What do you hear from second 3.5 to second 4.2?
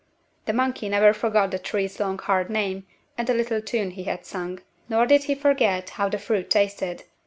tune he